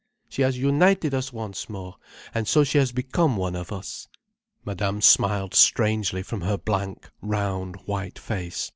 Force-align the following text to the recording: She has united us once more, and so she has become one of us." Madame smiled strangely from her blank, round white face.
She 0.29 0.41
has 0.41 0.57
united 0.57 1.13
us 1.13 1.31
once 1.31 1.69
more, 1.69 1.97
and 2.33 2.47
so 2.47 2.63
she 2.63 2.79
has 2.79 2.91
become 2.91 3.37
one 3.37 3.55
of 3.55 3.71
us." 3.71 4.07
Madame 4.65 4.99
smiled 4.99 5.53
strangely 5.53 6.23
from 6.23 6.41
her 6.41 6.57
blank, 6.57 7.11
round 7.21 7.75
white 7.85 8.17
face. 8.17 8.67